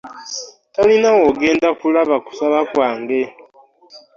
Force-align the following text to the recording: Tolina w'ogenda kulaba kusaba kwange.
Tolina 0.73 1.09
w'ogenda 1.17 1.67
kulaba 1.79 2.15
kusaba 2.25 2.57
kwange. 2.71 3.21